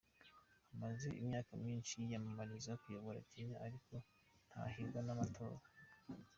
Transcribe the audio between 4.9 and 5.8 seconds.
n’amatora.